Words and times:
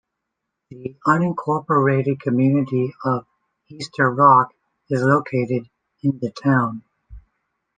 The 0.71 0.95
unincorporated 1.05 2.19
community 2.21 2.91
of 3.05 3.27
Easter 3.69 4.09
Rock 4.09 4.51
is 4.89 5.03
located 5.03 5.69
in 6.01 6.17
the 6.17 6.31
town. 6.31 6.81